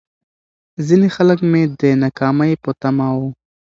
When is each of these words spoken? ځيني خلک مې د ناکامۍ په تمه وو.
ځيني 0.85 1.09
خلک 1.15 1.39
مې 1.51 1.63
د 1.79 1.81
ناکامۍ 2.03 2.53
په 2.63 2.71
تمه 2.81 3.07
وو. 3.19 3.29